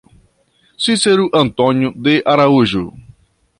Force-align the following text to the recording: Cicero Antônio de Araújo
Cicero 0.79 1.29
Antônio 1.31 1.93
de 1.95 2.23
Araújo 2.25 2.91